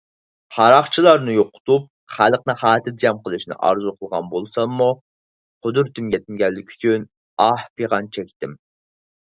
[0.53, 4.89] قاراقچىلارنى يوقىتىپ، خەلقنى خاتىرجەم قىلىشنى ئارزۇ قىلغان بولساممۇ،
[5.67, 7.07] قۇدرىتىم يەتمىگەنلىكى ئۈچۈن
[7.47, 8.61] ئاھ- پىغان چەكتىم.